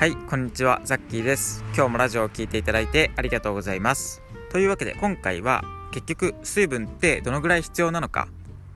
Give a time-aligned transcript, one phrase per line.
[0.00, 1.62] はいこんにちはザッキーです。
[1.74, 4.22] 今日もラジオを聴いていただいてありがとうございます。
[4.50, 8.28] というわけで今回は結局水分ってどのぐらい必要なのか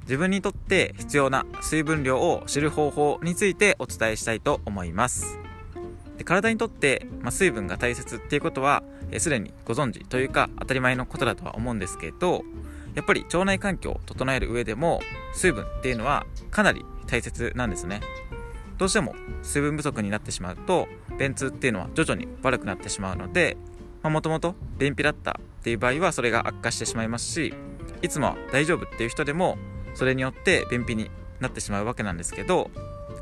[0.02, 5.38] 自分にとって必要な水分量を知る方法についてお伝えしたいと思います。
[6.18, 8.82] で体にとって、まあ、水分が大切っていうことは
[9.17, 12.45] すでにご存知というか当たり前のことだとは思うんですけど
[12.95, 15.00] やっぱり腸内環境を整える上でも
[15.32, 18.02] 水分っていうのはかなり大切なんですね。
[18.78, 20.88] どうしても水分不足になってしまうと
[21.19, 23.56] 便通っていうのは徐々に悪くなってしまうので
[24.02, 27.55] もともと便秘だったっていう場合はそれが悪化してしまいますし
[28.02, 29.56] いつもは大丈夫っていう人でも
[29.95, 31.10] それによって便秘に
[31.41, 32.70] なってしまうわけなんですけど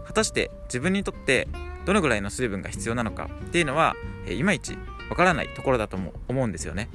[0.06, 1.48] 果たして自分にとって
[1.84, 3.96] どのぐらいの水分が必要なのかっていうのは、
[4.26, 4.78] えいまいち
[5.10, 6.88] わからないところだとも思うんですよね。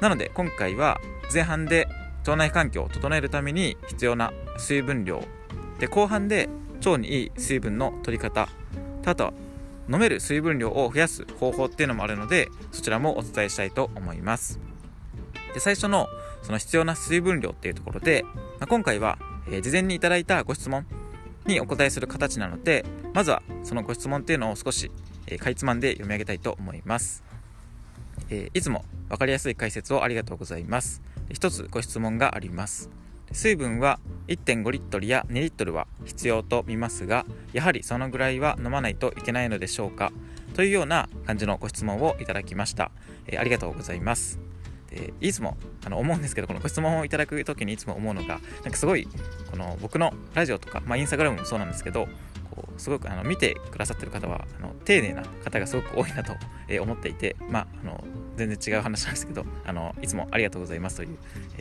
[0.00, 1.00] なので今回は
[1.32, 1.86] 前半で
[2.20, 5.22] 腸内環境を整えるために必要な水分量
[5.78, 6.48] で後半で
[6.88, 8.48] 腸にいい水分の取り方。
[9.04, 9.32] あとは
[9.90, 14.60] 飲める水分量を増やす方法っていうのもあるのでそちらもお伝えしたいと思います。
[15.54, 16.06] で最初の
[16.42, 20.86] その必要な水分量っていうところで、まあ、今回は、えー、事前にいただいたご質問
[21.46, 24.90] にお答えする形なのでまずはそのご質問っていうのを少し、
[25.26, 27.22] えー、かいつまんで読み上げたいと思います、
[28.30, 31.02] えー、いつも分かりやすい解説をありがとうございます。
[31.30, 32.88] 一つご質問があります。
[33.32, 40.12] 水分は1.5リットルや2リットルは必要と見ますがやはりそのぐらいは飲まないといけないのでしょうか？
[40.54, 42.90] というような感じのご質問をいただきました、
[43.26, 44.38] えー、ありがとうございます。
[44.90, 49.08] でいつもあの思うんですけどこのご質問をいただく時にいつも思うのがなんかすごい
[49.50, 52.06] この僕のラジオとか、まあ、インスタグラムもそうなんですけど
[52.50, 56.34] こうすごくあの見てくださってる方はあの丁寧な方がすごく多いなと、
[56.68, 58.04] え思っていて、まあ、あの
[58.36, 61.16] 全然違う話なんですけどあのいつもありがとうございますという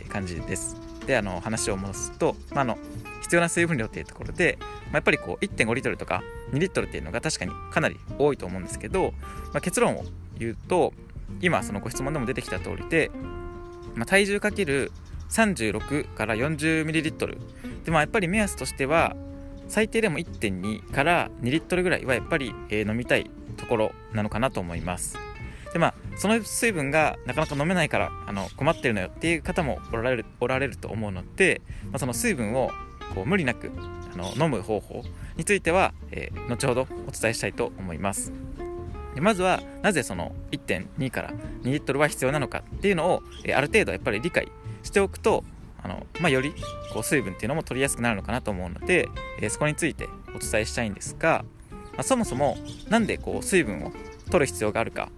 [0.10, 0.76] 感じです。
[1.12, 2.78] であの話を戻すと、まあ、の
[3.22, 9.14] 必要な水分量っていうところで、まあ、やっぱりこう1.5リットルとか2リットルっていうのが確かにかなり多いと思うんですけど、
[9.52, 10.06] まあ、結論を
[10.40, 10.94] 言うと
[11.41, 13.12] 今そのご質問でも出てきた通りで、
[13.94, 14.94] まあ、体重かける
[15.30, 17.38] 36から 40ml
[17.84, 19.18] でもやっぱり目安としては
[19.68, 25.31] 最低でも1.2から2リットルぐらいはやっぱり、え、飲みたいところなのかなと思います。
[25.74, 32.72] でまあその水分がなかなか飲めないからあの困ってるのよっていう方もおられるおられると思うので、まあ、その水分を
[33.16, 33.72] こう無理なく
[34.14, 35.04] あの飲む方法
[35.38, 38.34] については、えー、後ほどお伝えしたいと思います。
[39.16, 41.31] でまずはなぜその1.2から
[41.64, 44.50] 2リットルは必要なのかっていうのを、えー、ある程度やっぱり理解
[44.84, 45.44] しておくと
[45.84, 46.54] あの、まあ、より
[46.94, 51.44] こう水分っていうのも取りやすくなるのかなと思うので、えー、そこについてお伝えしたいんですが、
[51.94, 52.58] まあ、そもそも
[52.90, 53.92] 何でこう水分を
[54.30, 55.10] 取る必要があるか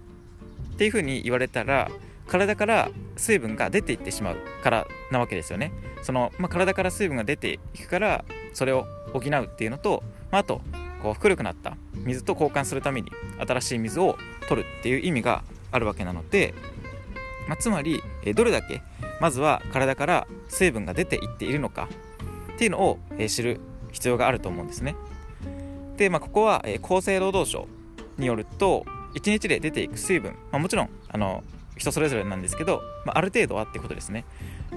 [0.74, 1.90] っていうふうに言われたら
[2.26, 5.72] 体から水分が出ていってしまうからなわけですよね。
[6.02, 10.60] そのまあ、体から水分が出ていくからそれを補うっていうのと、まあ、あと
[11.02, 14.18] こう古くなった水と交換するために新しい水を
[14.48, 16.54] 取るっていう意味があるわけなので、
[17.48, 18.02] まあ、つまり
[18.34, 18.82] どれだけ
[19.20, 21.88] まずは体から水分が出ていっているのか
[22.54, 22.98] っていうのを
[23.28, 23.60] 知る
[23.92, 24.96] 必要があると思うんですね。
[25.96, 27.68] で、まあ、ここは厚生労働省
[28.18, 28.84] によると
[29.14, 31.42] 1日で出ていく水分、まあ、もちろんあの
[31.76, 34.24] 人それぞれなんですけど、まあ、ある程度はってことですね。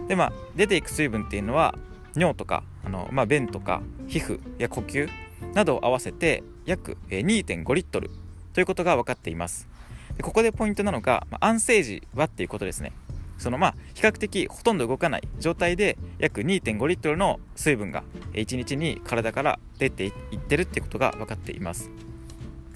[0.08, 1.76] でまあ出ていく水分っていうのは
[2.16, 5.10] 尿とかあの、まあ、便とか皮膚や呼吸
[5.54, 8.10] などを合わせて約2.5リットル
[8.54, 9.68] ということが分かっています。
[10.16, 12.92] でここでポイントなのが、まあ、安静時はっていうことですね。
[13.38, 21.92] そのまあ比較的ほとんど動かない状態で約2.5リットルの水分が1日に体から出ていってるってことが分かっています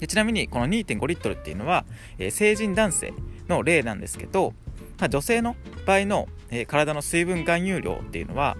[0.01, 1.85] でちなみにこの2.5リットルっていうのは、
[2.17, 3.13] えー、成人男性
[3.47, 4.53] の例なんですけど、
[4.99, 8.57] まあ、女性の場合の、えー、体の水分含有量っていうのは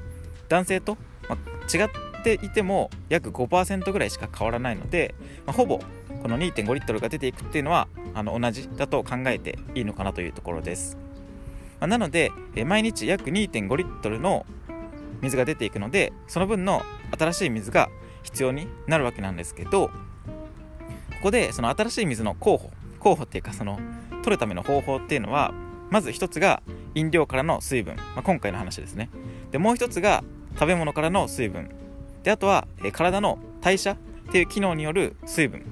[0.47, 0.97] 男性と、
[1.27, 1.89] まあ、違っ
[2.23, 5.15] ていても約5%ぐらいしか変わらないので、
[5.47, 5.79] まあ、ほぼ
[6.21, 10.97] この2.5リットルが出ていくっていうのはあの同じだと考えていいのかなというところです。
[11.79, 14.45] ま、なので、え毎日約2.5リットルの
[15.21, 16.83] 水が出ていくのでその分の
[17.17, 17.89] 新しい水が
[18.23, 19.91] 必要になるわけなんですけど
[21.21, 23.79] ここでその新しい水の候補候補っていうかその
[24.23, 25.53] 取るための方法っていうのは
[25.91, 26.63] まず一つが
[26.95, 29.09] 飲料からの水分、まあ、今回の話ですね。
[29.51, 30.23] でもう一つが
[30.55, 31.69] 食べ物からの水分。
[32.23, 33.97] であとは、え体の代謝っ
[34.31, 35.63] ていう機能による水分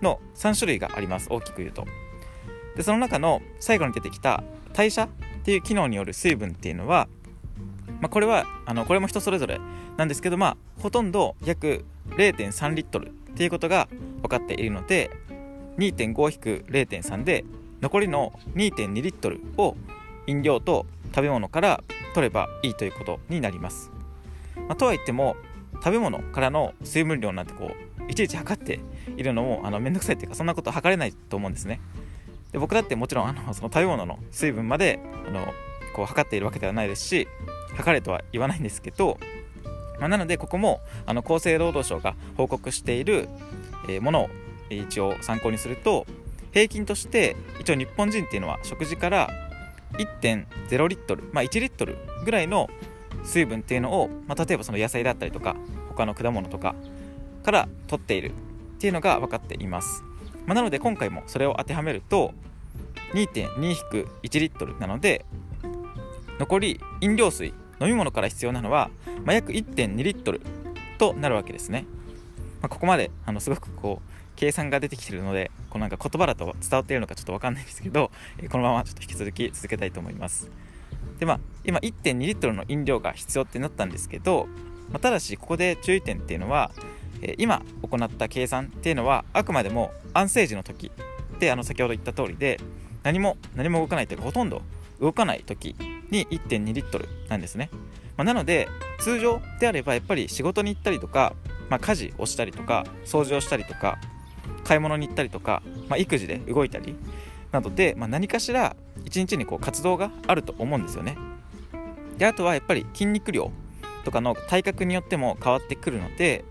[0.00, 1.26] の3種類があります。
[1.28, 1.84] 大きく言うと。
[2.76, 5.08] でその中の最後に出てきた代謝っ
[5.42, 7.08] ていう機能による水分っていうのは、
[8.00, 9.60] まあ、これはあのこれも人それぞれ
[9.96, 13.86] なんですけど、まあ、ほとんど約0.3リットルっていうことが
[14.20, 15.12] 分かっているので
[15.78, 17.44] 2.5-0.3で
[17.80, 19.76] 残りの2.2リットルを
[20.26, 23.92] 飲料と食べ物から取ればいいということになります、
[24.56, 25.36] まあ、とはいっても
[25.74, 27.70] 食べ物からの水分量なんてこ
[28.00, 28.80] ういちいち測って
[29.16, 31.80] いるのもあのめんどくさいっていうかそんなこと測れないと思うんですね。
[32.50, 34.98] で僕だってもちろんあのその食べ物の水分まで
[35.28, 35.46] あの
[35.94, 37.28] こう測っているわけではないですし
[37.76, 39.16] 測れとは言わないんですけど、
[40.00, 43.28] まあ、なのでここもあの厚生労働省が報告している、
[43.88, 44.30] え、ものを
[44.70, 46.06] 一応参考にすると
[46.52, 49.30] 平均として一応日本人っていうのは食事から
[49.92, 52.68] 1.0リットル、まあ、1リットルぐらいの
[53.24, 55.56] 水分っていうのを、まあ、例えばその野菜だったりとか
[55.88, 56.74] 他の果物とか
[57.42, 58.32] から取っているっ
[58.78, 60.02] ていうのが分かっています、
[60.46, 62.32] まあ、なので今回もそれを当てはめると
[63.14, 64.06] 2.2-1
[64.38, 65.24] リットルなので
[66.38, 68.90] 残り飲料水飲み物から必要なのは、
[69.24, 70.40] まあ、約1.2リットル
[70.98, 71.86] となるわけですね、
[72.60, 78.10] まあ、ここまであのすごくこう計算が出てきてるのでこのなんか言葉だと伝わっているのかちょっと分かんないんですけど
[78.50, 80.50] このままちょっと引き続き続けたいと思います。
[81.18, 84.46] でまあ今1.2リットルの飲料が必要ってなったんですけど、
[84.90, 86.70] まあ、ただしここで注意点っていうのは
[87.36, 90.92] 今行った計算っていうのはあくまでも安静時の時
[91.40, 92.60] であの先ほど言った通りで
[93.02, 94.62] 何も何も動かないというかほとんど
[95.00, 95.74] 動かない時
[96.10, 97.70] に1.2リットルなんですね、
[98.16, 98.68] まあ、なので
[98.98, 101.34] 通常であればやっぱり仕事に行ったりとか、
[101.68, 103.98] まあ、家事をしたりとか掃除をしたりとか
[104.64, 106.94] 買い物に行ったりとか、まあ、育児で動いたり
[107.52, 111.16] などで、まあ、何かしら一日にこう活動があると思うんですよね。
[112.18, 113.50] であとはやっぱり筋肉量
[114.04, 116.44] とかの体格によっても変わってくるので、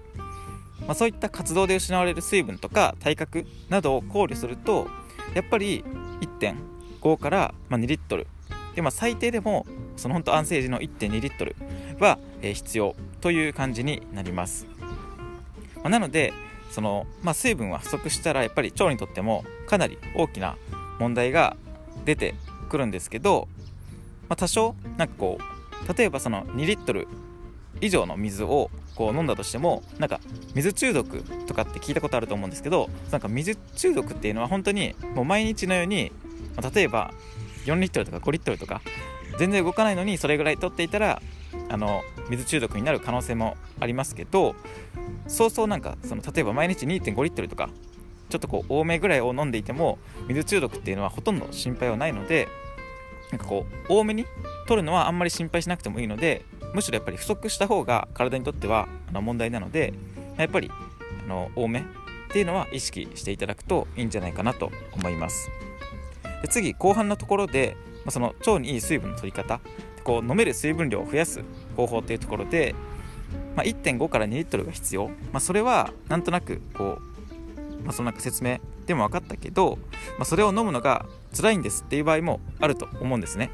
[0.82, 4.88] まあ、そういった活動で失われる水分とか体格などを考慮すると
[5.34, 5.84] やっぱり
[6.22, 8.28] 1.5から2リットル
[8.78, 9.66] で、まあ、最低でも
[9.96, 11.56] その本当安静時の1.2リットル
[12.00, 14.68] は必要という感じになります、
[15.78, 16.32] まあ、なので
[16.70, 20.58] その、まあ、水分は不足したらやっぱり腸にとってもかなり大きな
[21.00, 21.58] 問題が
[22.06, 22.36] 出て
[22.70, 23.48] くるんですけど、
[24.30, 27.08] まあ、多少なんかこう例えばその2リットル
[27.82, 30.20] 以上の水をこう飲んだとしてもなんか
[30.54, 36.12] 水中毒とかって聞いたことあると思うんですけどなんか水中毒っていうのは本当にもう毎日のように、
[36.56, 37.12] まあ、例えば
[37.72, 38.82] 4リットルとか5リットルとか
[39.38, 41.22] 全然動かないのにそれぐらい取っていたら
[41.70, 44.56] あの水中毒になる可能性もありますけど
[45.28, 47.70] そうそうなんかその例えば毎日2.5リットルとか
[48.30, 52.48] ちょっとこう多めぐらいを飲んでいても水中毒っていうのはほとんど心配はないので
[53.32, 54.26] なんかこう多めに
[54.68, 59.94] 取るのはあんまり心配しなくてもいいのでむしろやっぱり不足した方が体にとってはあの問題なので
[60.38, 60.72] やっぱり
[61.26, 61.84] あの多めっ
[62.30, 65.50] ていうのは意識していただくといいんじゃないかなと思います。
[66.42, 67.76] で次後半のところで、
[68.06, 69.60] まあ、その腸にいい水分の取り方。
[70.08, 71.44] こう飲める水分量を増やす
[71.76, 72.74] 方法っていうところで、
[73.58, 77.00] まあ、1.5から2リットルが必要、まあ、それはなんとなくこ
[77.82, 79.78] う、まあ、そのなんか説明でも分かったけど、
[80.18, 81.06] まあ、それを飲むのが
[81.36, 83.52] 辛いんですっていう場合もあると思うんですね。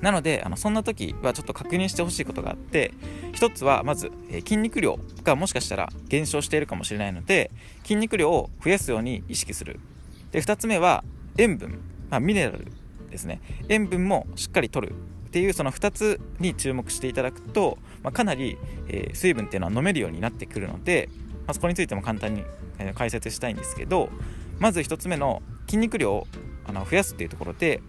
[0.00, 2.94] なのであのそんな時はちょっと確認してほしいことがあって
[3.32, 7.50] 一つはまず、えー、筋肉量がもしかしたら減少しているかもしれないので
[7.82, 9.80] 筋肉量を増やすように意識する。
[10.30, 11.04] で2つ目は
[11.38, 11.80] 塩分、
[12.10, 12.66] まあ、ミネラル
[13.10, 13.40] ですね。
[13.68, 14.92] 塩分もしっかりとる
[15.28, 18.58] っていうその2つに注目していただくと、まあ、かなり、
[18.88, 21.08] えー、水分っていうのは飲めるようになってくるので、
[21.46, 22.44] まあ、そこについても簡単に、
[22.78, 24.08] え、解説したいんですけど
[24.58, 26.26] まず1つ目の筋肉量を
[26.66, 27.82] あの増やすっていうところで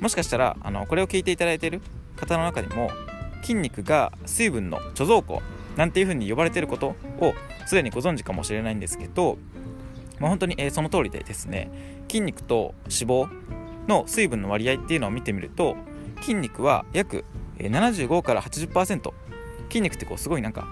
[0.00, 1.80] もしかしたらあのこれを聞いていただいている
[2.16, 2.90] 方の中にも
[3.42, 5.42] 筋肉が水分の貯蔵庫
[5.76, 6.88] なんていうふうに呼ばれてること
[7.20, 7.34] を
[7.66, 9.38] すでにご存知かもしれないんですけど、
[10.20, 11.70] まあ、本当に、えー、その通りでですね
[12.08, 13.28] 筋肉と脂肪
[13.88, 15.76] の水分の割合っていうのを見てみると
[16.20, 17.24] 筋肉は約
[17.58, 19.12] 75から80%
[19.68, 20.68] 筋肉ってこうすごいなんか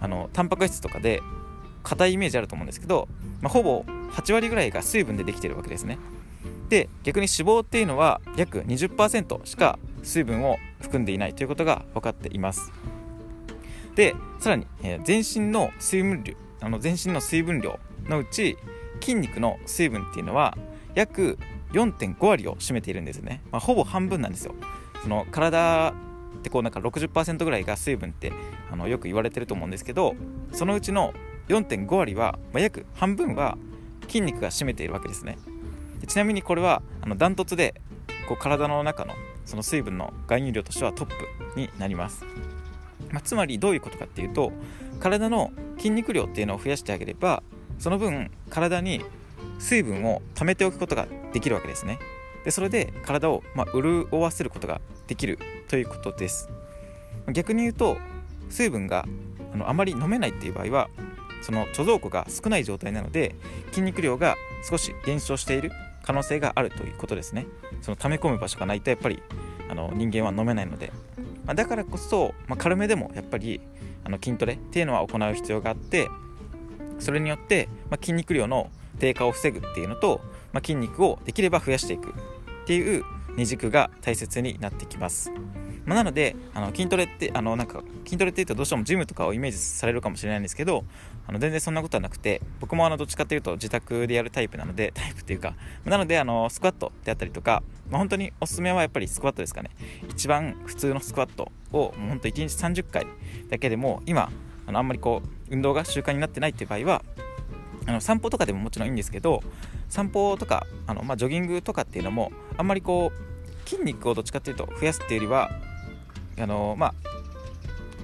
[0.00, 1.20] あのタンパク質とかで
[1.82, 3.08] 硬いイメージあると思うんですけど、
[3.40, 5.98] まあ、ほぼ8割ぐらいが水分でできてるわけですね。
[6.68, 12.72] で逆に脂肪っていうのは約20%しか水分を含んでいないということが分かっています。
[13.94, 17.78] でさらに、えー、全身の水分量あの全身の水分量
[18.08, 18.56] のうち
[19.00, 20.56] 筋肉の水分っていうのは
[20.94, 21.38] 約
[21.72, 24.54] 4.5割を占めているんですね、まあ、ほぼ半分なんですよ。
[25.02, 25.94] その体っ
[26.42, 28.32] てこうなんか60%ぐらいが水分って
[28.70, 30.14] あのよく言われてると思うんですけど
[30.52, 31.12] そのうちの
[31.48, 33.58] 4.5割は、まあ、約半分は
[34.06, 35.38] 筋肉が占めているわけですね。
[36.00, 37.80] でちなみにこれはあのダントツで
[38.28, 42.24] こう体の中のその水分の含有量としてはトップになります、
[43.10, 44.52] まあ、つまりどういうことかっていうと
[45.00, 47.42] 体の筋肉量っていうのを増やしてあげれば
[47.82, 49.04] その分体に
[49.58, 51.98] 水分を溜めておくことができるわけですね。
[52.44, 55.36] でそれで体を、まあ、潤わせることができる
[55.66, 56.48] ということです。
[57.32, 57.96] 逆に言うと
[58.50, 59.04] 水分が
[59.52, 60.90] あのあまり飲めないっていう場合は
[61.42, 63.34] その貯蔵庫が少ない状態なので
[63.72, 64.36] 筋肉量が
[64.70, 65.72] 少し減少している
[66.04, 67.48] 可能性があるということですね。
[67.80, 69.20] その溜め込む場所がないとやっぱり
[69.68, 70.92] あの人間は飲めないので、
[71.44, 73.60] まあ、だからこそ、まあ、軽めでもやっぱり
[74.04, 76.08] あの筋トレっていうのは行う必要があって
[77.02, 80.20] それによって、ま、筋肉量の低下を防ぐっていうのと、
[80.52, 82.12] ま、筋肉をできれば増やしていくっ
[82.66, 83.04] ていう
[83.36, 85.32] 二軸が大切になってきます。
[85.84, 90.84] まあ、なのであの筋トレってあのなんか筋トレっていうとどうしてもジムとかをイメージされるかもしれないんですけど
[91.26, 99.70] あの全然そんなことはなくて僕もあのどっちかっていうと自宅でやるタイプなので タイプっていうかなのであのスクワットであったりとか、まあ、本当におすすめはやっぱりスクワットですかね
[100.08, 103.06] 一番普通のスクワットをもう本当1日30回
[103.48, 104.30] だけでも今
[104.72, 107.04] あのあんまりこう運動が習慣になってないっていう場合は
[107.86, 109.42] あの散歩とかでももちろんいいんですけど
[109.88, 115.50] 散歩とかあの、まあ、ジョギングとかっていうのもあんまりこう筋肉をどっちかっていうと増やすっていうよりは
[116.38, 116.94] あのまあ、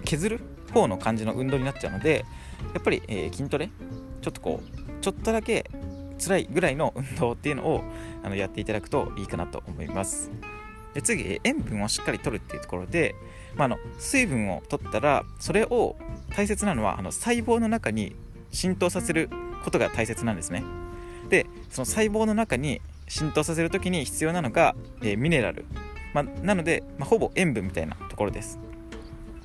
[0.04, 0.40] 削る
[0.74, 2.26] 方の感じの運動になっちゃうので
[2.74, 3.70] やっぱり、えー、筋トレ
[4.20, 5.70] ちょっとこうちょっとだけ
[6.18, 7.82] 辛いぐらいの 運動っていうのを
[8.22, 10.30] あのやっていただくといいかなと思います。
[10.94, 13.14] で次塩分をしっかりとるっていうところで、
[13.58, 15.96] まあ、の水分を取ったらそれを
[16.30, 18.14] 大切なのはあの細胞の中に
[18.50, 19.28] 浸透させる
[19.64, 20.62] ことが大切なんですね。
[21.28, 25.66] でその細胞の中に浸透させる時に必要なのが、えー、ミネラル。
[26.14, 28.58] まあ、なので、まあ、ほぼ塩分みたいなところです。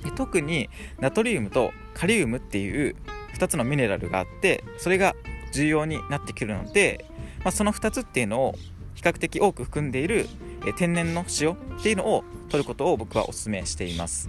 [0.02, 2.96] で特にナトリウムとカリウムっていう
[3.36, 5.14] 2つのミネラルがあってそれが
[5.52, 7.04] 重要になってくるので、
[7.38, 8.54] まあ、その2つっていうのを
[8.94, 10.28] 比較的多く含んでいる
[10.66, 14.28] え天然の塩っていうのを取ることを僕はお勧めしています。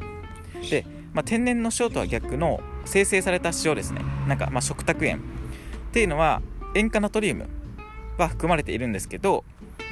[0.70, 4.02] で、まあ、天然の塩とは逆の生成された塩ですね。
[4.28, 5.20] なんかま食卓塩っ
[5.92, 6.42] ていうのは
[6.76, 7.48] 塩化ナトリウム
[8.18, 9.44] は含まれているんですけど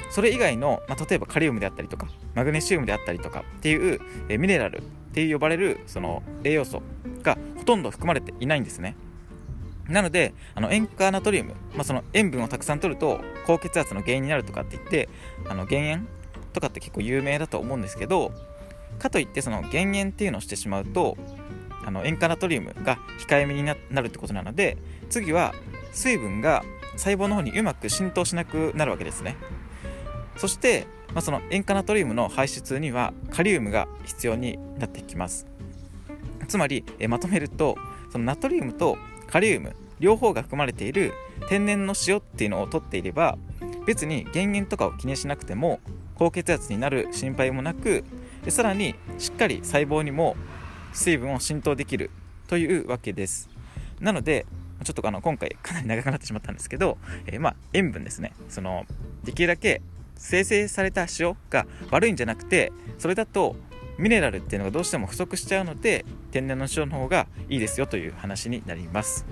[0.09, 4.81] それ以外の、まあ、例えばカリウムであったりとかマグネシウムであったりとかっていう、えミネラルっ
[5.13, 6.81] て呼ばれるその栄養素
[7.21, 8.95] がほとんど含まれていないんですね。
[9.87, 15.09] なのであの塩化ナトリウム、まあ、その塩分をたくさん取ると高血圧の原因になるとかって言って
[15.49, 16.07] あの減塩
[16.53, 18.31] とかって結構有名だと思うんですけど
[18.99, 21.17] かといってその減塩っていうのをしてしまうと
[21.85, 24.77] あの塩化ナトリウムが控えめになるってことなので
[25.09, 25.53] 次は
[25.91, 26.63] 水分が
[26.95, 29.35] 細胞の方にうまく浸透しなくなるわけですね。
[30.37, 35.45] そして、まあ、その塩化ナトリウムの排出にはカリウムが必要になってきます。
[36.47, 37.77] つまりえまとめると
[38.11, 41.13] そのナトリウムとカリウム両方が含まれている
[41.47, 43.37] 天然の塩っていうのを取っていれば
[43.85, 45.79] 別に減塩とかを気にしなくても
[46.15, 48.03] 高血圧になる心配もなく
[48.49, 50.35] さらにしっかり細胞にも
[50.93, 52.11] 水分を浸透できる
[52.47, 53.49] というわけです。
[53.99, 54.45] なので
[54.83, 58.33] ちょっとあの今回かなり長くなってしまったんですけど、えー、まあ塩分ですね。
[58.49, 58.85] その
[59.23, 59.81] できるだけ
[60.15, 63.55] 生成された塩が悪いんじゃなくてそれだと
[63.97, 69.25] ミネラルっていうのがどうしても不足しちゃうので天然の塩の方がいいですよという話になります。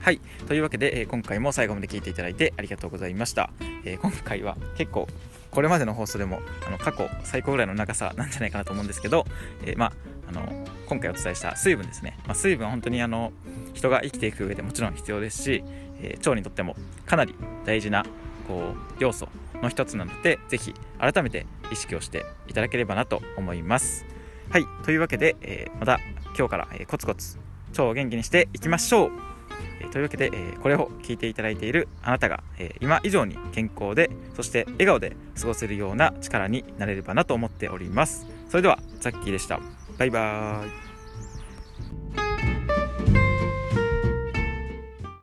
[0.00, 0.20] はい。
[0.46, 3.50] というわけで、えー、今回も最後まで聞いていただいてありがとうございました、
[3.84, 5.08] えー、今回は結構
[5.56, 9.24] これまでの放送でもあの過去最高ぐらいの長さなんじゃないかなと思うんですけど、
[9.64, 9.90] えー、ま
[10.28, 13.32] あの今回お伝えした水分ですね、まあ、水分は本当にあの
[13.72, 15.64] 人が生きていく上でもちろん必要ですし、
[16.02, 17.34] え腸にとってもかなり
[17.64, 18.04] 大事な
[18.46, 19.28] こう要素
[19.62, 24.04] の一つなのでぜひ改めて意識をしていただければなと思います。
[24.50, 26.00] はいというわけで、えー、また
[26.36, 27.38] 今日から、え、コツコツ
[27.72, 29.10] 超元気にしていきましょう、
[29.80, 38.26] え、というわけで、え、これを聞いていただいているあなたが、え、今以上に健康でそして笑顔で過ごせるような力になれればなと思っております。
[38.48, 39.60] それではザッキーでした。
[39.98, 40.85] バイバーイ。